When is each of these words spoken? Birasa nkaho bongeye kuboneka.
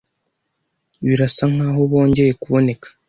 Birasa 1.05 1.43
nkaho 1.53 1.81
bongeye 1.91 2.31
kuboneka. 2.41 2.87